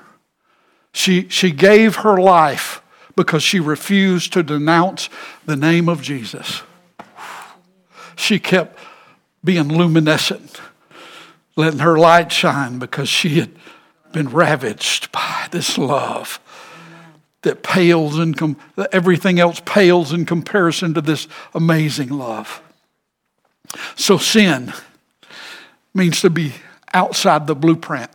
[0.93, 2.83] She, she gave her life
[3.17, 5.09] because she refused to denounce
[5.45, 6.63] the name of Jesus.
[8.15, 8.79] She kept
[9.45, 10.61] being luminescent,
[11.55, 13.51] letting her light shine because she had
[14.13, 16.41] been ravaged by this love
[17.47, 18.57] that pales in com-
[18.91, 22.61] everything else pales in comparison to this amazing love.
[23.95, 24.73] So sin
[25.95, 26.55] means to be
[26.93, 28.11] outside the blueprint.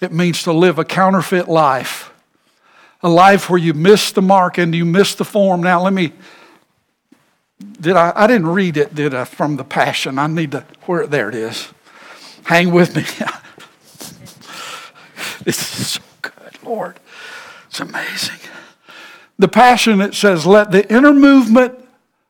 [0.00, 2.10] It means to live a counterfeit life.
[3.02, 5.62] A life where you miss the mark and you miss the form.
[5.62, 6.14] Now let me
[7.80, 10.18] did I I didn't read it, did I, from the passion.
[10.18, 11.68] I need to where there it is.
[12.44, 13.02] Hang with me.
[15.44, 16.98] this is so good, Lord.
[17.72, 18.38] It's amazing.
[19.38, 21.72] The passion, it says, let the inner movement,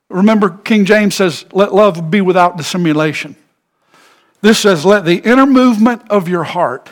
[0.09, 3.35] remember King James says, let love be without dissimulation.
[4.41, 6.89] This says, let the inner movement of your heart,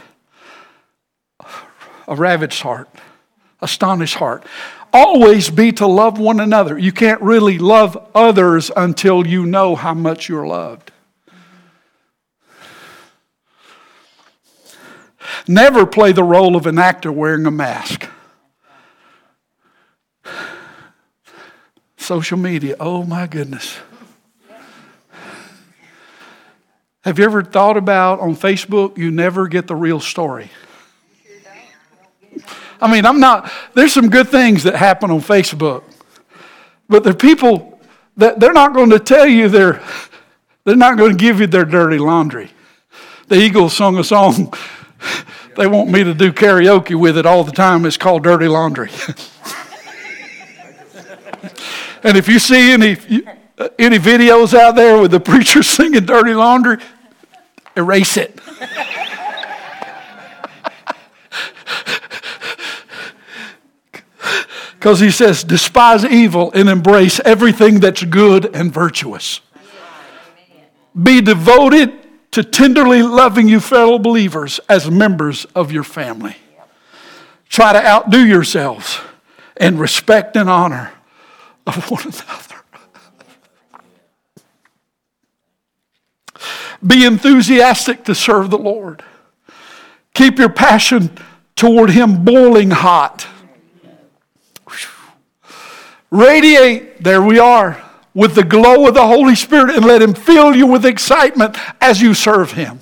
[2.08, 2.88] a ravaged heart,
[3.62, 4.44] astonished heart,
[4.92, 6.76] always be to love one another.
[6.76, 10.90] You can't really love others until you know how much you're loved.
[15.46, 18.08] Never play the role of an actor wearing a mask.
[22.10, 23.78] Social media, oh my goodness.
[27.04, 30.50] Have you ever thought about on Facebook, you never get the real story?
[32.80, 35.84] I mean, I'm not, there's some good things that happen on Facebook,
[36.88, 37.80] but are people
[38.16, 39.80] that they're not going to tell you their,
[40.64, 42.50] they're not going to give you their dirty laundry.
[43.28, 44.52] The Eagles sung a song,
[45.56, 47.86] they want me to do karaoke with it all the time.
[47.86, 48.90] It's called Dirty Laundry.
[52.02, 52.96] And if you see any,
[53.58, 56.78] uh, any videos out there with the preacher singing dirty laundry,
[57.76, 58.40] erase it.
[64.80, 69.42] Because he says, despise evil and embrace everything that's good and virtuous.
[71.00, 71.92] Be devoted
[72.30, 76.36] to tenderly loving you fellow believers as members of your family.
[77.50, 78.98] Try to outdo yourselves
[79.60, 80.92] in respect and honor
[81.66, 82.56] of one another.
[86.86, 89.02] Be enthusiastic to serve the Lord.
[90.14, 91.10] Keep your passion
[91.56, 93.26] toward Him boiling hot.
[96.10, 97.80] Radiate, there we are,
[98.14, 102.02] with the glow of the Holy Spirit and let Him fill you with excitement as
[102.02, 102.80] you serve Him.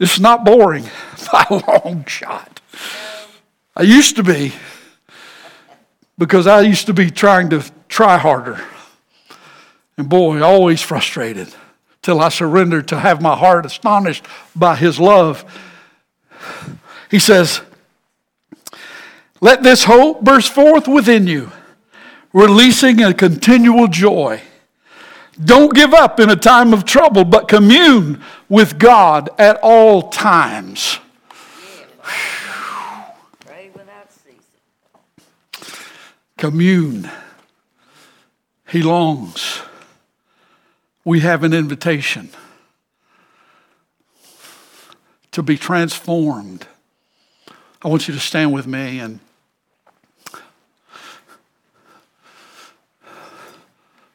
[0.00, 0.84] It's not boring
[1.32, 2.60] by a long shot.
[3.76, 4.52] I used to be,
[6.20, 8.60] because I used to be trying to try harder.
[9.96, 11.48] And boy, always frustrated
[12.02, 15.46] till I surrendered to have my heart astonished by His love.
[17.10, 17.62] He says,
[19.40, 21.52] let this hope burst forth within you,
[22.34, 24.42] releasing a continual joy.
[25.42, 30.98] Don't give up in a time of trouble, but commune with God at all times.
[36.40, 37.10] Commune.
[38.66, 39.60] He longs.
[41.04, 42.30] We have an invitation
[45.32, 46.66] to be transformed.
[47.82, 49.20] I want you to stand with me and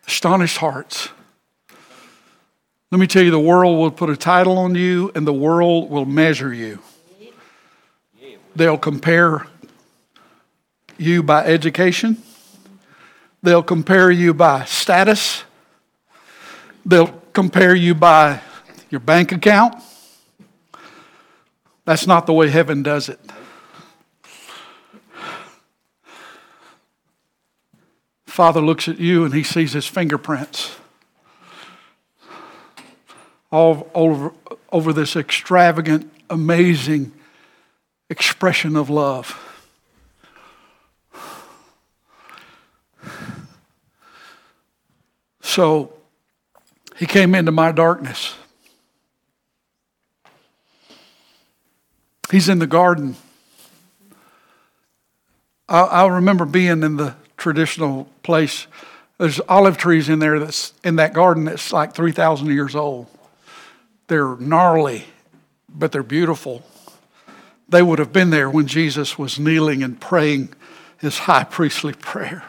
[0.07, 1.09] astonished hearts.
[2.89, 5.91] Let me tell you, the world will put a title on you and the world
[5.91, 6.79] will measure you.
[8.55, 9.45] They'll compare
[10.97, 12.21] you by education,
[13.41, 15.43] they'll compare you by status,
[16.85, 18.41] they'll compare you by
[18.89, 19.75] your bank account.
[21.85, 23.19] That's not the way heaven does it.
[28.25, 30.75] Father looks at you and he sees his fingerprints
[33.51, 34.33] all over,
[34.73, 37.13] over this extravagant, amazing
[38.09, 39.54] expression of love.
[45.55, 45.93] So
[46.97, 48.35] he came into my darkness.
[52.29, 53.15] He's in the garden.
[55.69, 58.67] I, remember being in the traditional place.
[59.17, 63.07] There's olive trees in there that's in that garden that's like 3,000 years old.
[64.07, 65.05] They're gnarly,
[65.69, 66.63] but they're beautiful.
[67.69, 70.49] They would have been there when Jesus was kneeling and praying
[70.99, 72.43] his high priestly prayer.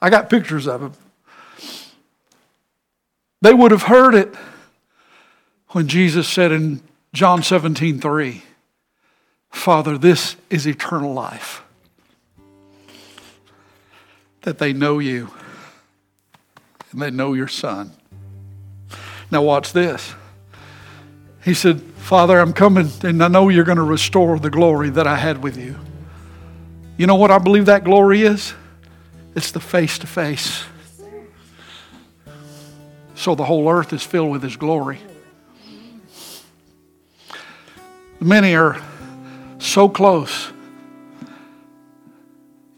[0.00, 0.92] I got pictures of them.
[3.40, 4.34] They would have heard it
[5.68, 6.82] when Jesus said in
[7.12, 8.42] John 17, 3,
[9.50, 11.62] Father, this is eternal life
[14.42, 15.30] that they know you
[16.90, 17.92] and they know your son.
[19.30, 20.14] Now, watch this.
[21.44, 25.06] He said, Father, I'm coming and I know you're going to restore the glory that
[25.06, 25.76] I had with you.
[26.96, 28.54] You know what I believe that glory is?
[29.36, 30.64] It's the face to face.
[33.28, 35.00] So the whole earth is filled with his glory.
[38.20, 38.80] Many are
[39.58, 40.50] so close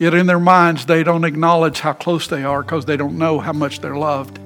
[0.00, 3.38] Yet in their minds, they don't acknowledge how close they are because they don't know
[3.38, 4.40] how much they're loved.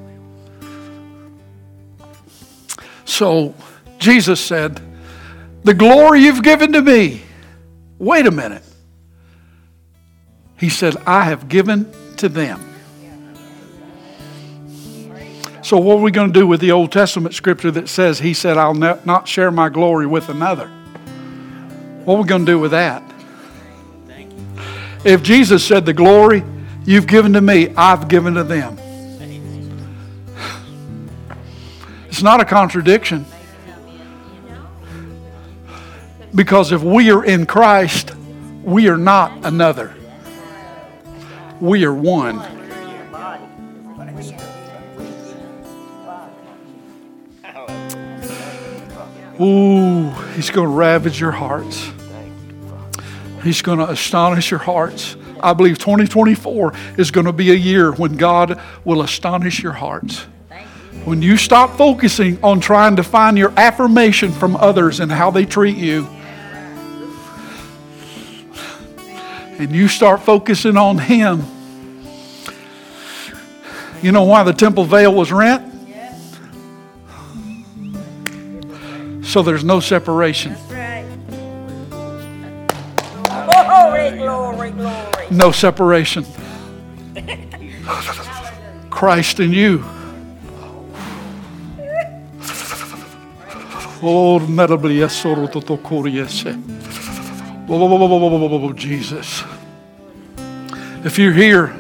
[3.07, 3.55] So
[3.99, 4.81] Jesus said,
[5.63, 7.23] The glory you've given to me.
[7.99, 8.65] Wait a minute.
[10.59, 12.74] He said, I have given to them.
[15.75, 18.33] So, what are we going to do with the Old Testament scripture that says, He
[18.33, 20.69] said, I'll not share my glory with another?
[22.05, 23.03] What are we going to do with that?
[25.05, 26.45] If Jesus said, The glory
[26.85, 28.79] you've given to me, I've given to them.
[32.07, 33.27] It's not a contradiction.
[36.33, 38.15] Because if we are in Christ,
[38.63, 39.93] we are not another.
[41.61, 42.64] We are one.
[49.41, 51.91] Ooh, he's going to ravage your hearts.
[53.43, 55.17] He's going to astonish your hearts.
[55.41, 60.27] I believe 2024 is going to be a year when God will astonish your hearts.
[61.05, 65.45] When you stop focusing on trying to find your affirmation from others and how they
[65.45, 66.07] treat you,
[69.59, 71.45] and you start focusing on Him
[74.05, 75.74] You know why the temple veil was rent?
[79.35, 80.55] So there's no separation.
[83.27, 85.27] Glory, glory, glory.
[85.29, 86.25] No separation.
[88.91, 89.83] Christ in you.
[94.05, 94.39] Oh,
[98.77, 99.43] Jesus.
[101.05, 101.75] If you're here,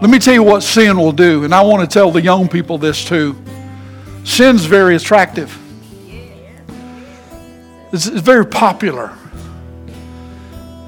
[0.00, 2.48] let me tell you what sin will do, and I want to tell the young
[2.48, 3.43] people this too.
[4.24, 5.56] Sin's very attractive.
[7.92, 9.16] It's, it's very popular.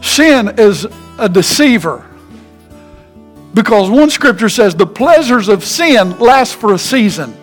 [0.03, 0.87] Sin is
[1.19, 2.05] a deceiver.
[3.55, 7.37] Because one scripture says the pleasures of sin last for a season.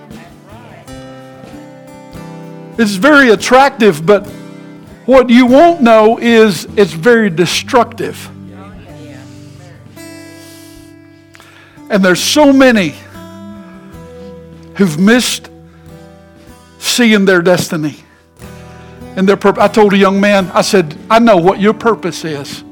[2.77, 4.27] It's very attractive, but
[5.05, 8.29] what you won't know is it's very destructive.
[11.89, 12.95] And there's so many
[14.75, 15.49] who've missed
[16.83, 17.95] seeing their destiny
[19.15, 19.63] and their purpose.
[19.63, 22.63] I told a young man, I said, I know what your purpose is.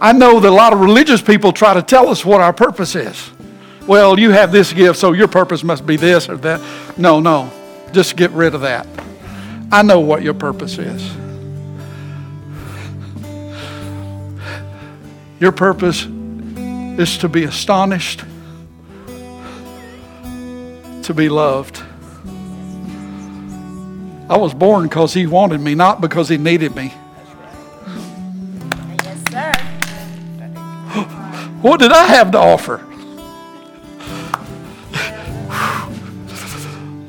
[0.00, 2.96] I know that a lot of religious people try to tell us what our purpose
[2.96, 3.30] is.
[3.86, 6.60] Well, you have this gift, so your purpose must be this or that.
[6.98, 7.50] No, no.
[7.92, 8.86] Just get rid of that.
[9.70, 11.08] I know what your purpose is.
[15.38, 18.24] Your purpose is to be astonished,
[21.02, 21.82] to be loved.
[24.32, 26.94] I was born because he wanted me, not because he needed me.
[29.04, 29.52] Yes, sir.
[31.60, 32.82] What did I have to offer?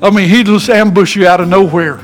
[0.06, 2.02] I mean, he just ambushed you out of nowhere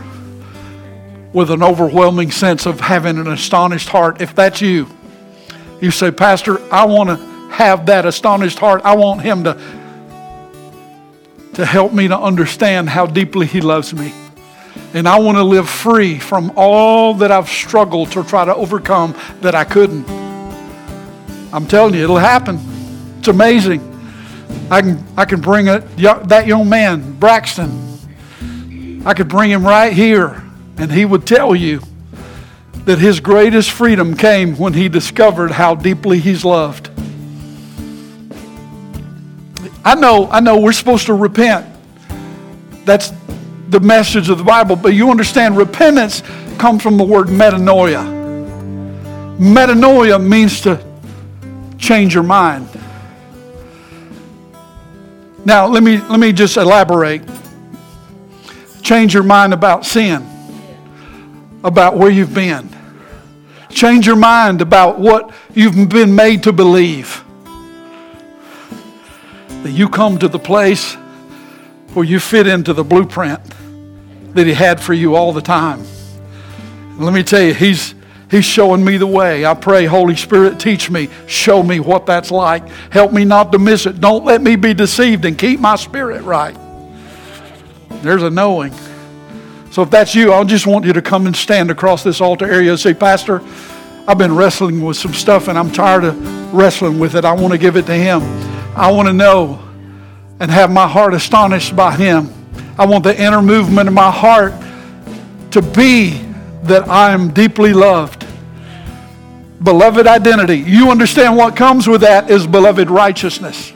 [1.34, 4.22] with an overwhelming sense of having an astonished heart.
[4.22, 4.88] If that's you,
[5.82, 7.18] you say, Pastor, I want to
[7.50, 8.84] have that astonished heart.
[8.86, 9.56] I want him to,
[11.56, 14.14] to help me to understand how deeply he loves me.
[14.94, 19.16] And I want to live free from all that I've struggled to try to overcome
[19.42, 20.10] that I couldn't.
[21.54, 22.60] I'm telling you, it'll happen.
[23.20, 23.86] It's amazing.
[24.72, 27.88] I can, I can bring a, that young man, Braxton,
[29.06, 30.44] I could bring him right here,
[30.78, 31.82] and he would tell you
[32.86, 36.90] that his greatest freedom came when he discovered how deeply he's loved.
[39.86, 41.66] I know, I know we're supposed to repent.
[42.86, 43.12] That's
[43.70, 46.24] the message of the Bible, but you understand repentance
[46.58, 48.18] comes from the word metanoia.
[49.38, 50.84] Metanoia means to
[51.78, 52.68] change your mind.
[55.46, 57.22] Now, let me, let me just elaborate.
[58.82, 60.28] Change your mind about sin,
[61.64, 62.70] about where you've been.
[63.70, 67.24] Change your mind about what you've been made to believe.
[69.64, 70.96] That you come to the place
[71.94, 73.40] where you fit into the blueprint
[74.34, 75.84] that He had for you all the time.
[76.98, 77.96] Let me tell you, He's
[78.30, 79.44] He's showing me the way.
[79.44, 82.68] I pray, Holy Spirit, teach me, show me what that's like.
[82.92, 84.00] Help me not to miss it.
[84.00, 86.56] Don't let me be deceived and keep my spirit right.
[88.04, 88.72] There's a knowing.
[89.72, 92.46] So if that's you, I just want you to come and stand across this altar
[92.46, 93.42] area and say, Pastor,
[94.08, 97.26] I've been wrestling with some stuff and I'm tired of wrestling with it.
[97.26, 98.22] I want to give it to Him.
[98.76, 99.60] I want to know
[100.40, 102.32] and have my heart astonished by Him.
[102.80, 104.54] I want the inner movement of my heart
[105.52, 106.12] to be
[106.64, 108.26] that I am deeply loved.
[109.62, 110.60] Beloved identity.
[110.60, 113.74] You understand what comes with that is beloved righteousness.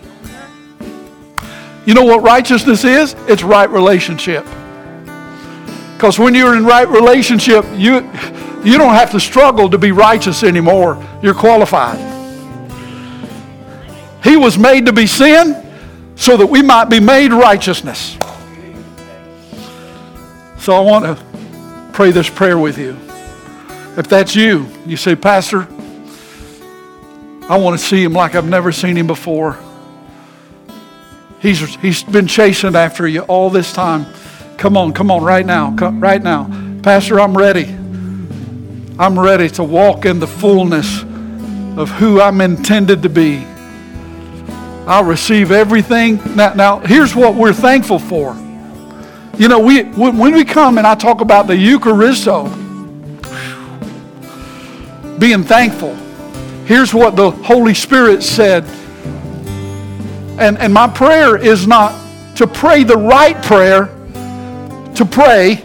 [1.86, 3.14] You know what righteousness is?
[3.28, 4.45] It's right relationship.
[5.95, 7.95] Because when you're in right relationship, you,
[8.64, 11.06] you don't have to struggle to be righteous anymore.
[11.22, 11.99] You're qualified.
[14.24, 15.62] He was made to be sin
[16.16, 18.18] so that we might be made righteousness.
[20.64, 22.97] So I want to pray this prayer with you.
[23.97, 25.68] If that's you, you say, Pastor,
[27.49, 29.59] I want to see him like I've never seen him before.
[31.41, 34.05] He's, he's been chasing after you all this time.
[34.57, 36.49] Come on, come on, right now, come, right now.
[36.82, 37.66] Pastor, I'm ready.
[38.97, 41.01] I'm ready to walk in the fullness
[41.78, 43.45] of who I'm intended to be.
[44.88, 46.22] I'll receive everything.
[46.38, 48.38] Now, now here's what we're thankful for.
[49.38, 52.48] You know, we when we come and I talk about the Eucharisto,
[55.20, 55.96] being thankful.
[56.66, 58.64] Here's what the Holy Spirit said.
[60.40, 61.94] And, and my prayer is not
[62.36, 63.86] to pray the right prayer,
[64.96, 65.64] to pray,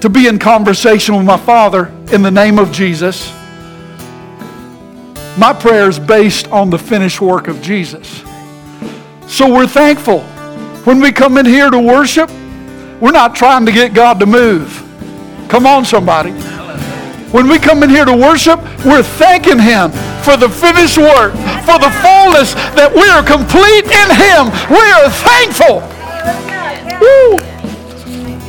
[0.00, 3.32] to be in conversation with my Father in the name of Jesus.
[5.38, 8.22] My prayer is based on the finished work of Jesus.
[9.26, 10.20] So we're thankful.
[10.84, 12.30] When we come in here to worship,
[13.00, 14.86] we're not trying to get God to move.
[15.48, 16.32] Come on, somebody.
[17.32, 19.90] When we come in here to worship, we're thanking Him
[20.22, 21.32] for the finished work,
[21.64, 24.50] for the fullness that we are complete in Him.
[24.68, 25.80] We are thankful.
[27.00, 27.38] Woo.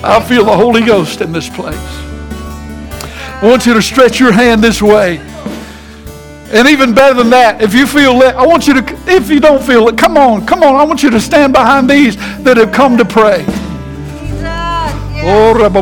[0.04, 1.78] I feel the Holy Ghost in this place.
[1.78, 5.20] I want you to stretch your hand this way.
[6.52, 9.40] And even better than that, if you feel it, I want you to, if you
[9.40, 10.76] don't feel it, come on, come on.
[10.76, 13.46] I want you to stand behind these that have come to pray.
[15.22, 15.30] Jesus.
[15.30, 15.82] Oh,